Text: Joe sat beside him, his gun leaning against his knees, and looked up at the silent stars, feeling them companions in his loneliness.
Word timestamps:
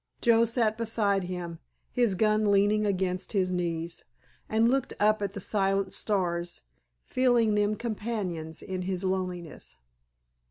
Joe 0.19 0.45
sat 0.45 0.79
beside 0.79 1.25
him, 1.25 1.59
his 1.91 2.15
gun 2.15 2.51
leaning 2.51 2.87
against 2.87 3.33
his 3.33 3.51
knees, 3.51 4.03
and 4.49 4.67
looked 4.67 4.93
up 4.99 5.21
at 5.21 5.33
the 5.33 5.39
silent 5.39 5.93
stars, 5.93 6.63
feeling 7.05 7.53
them 7.53 7.75
companions 7.75 8.63
in 8.63 8.81
his 8.81 9.03
loneliness. 9.03 9.77